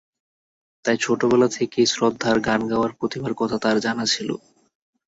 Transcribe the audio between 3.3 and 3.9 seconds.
কথা তাঁর